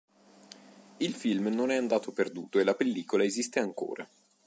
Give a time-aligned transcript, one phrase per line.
[0.97, 4.09] Il film non è andato perduto e la pellicola esiste ancora.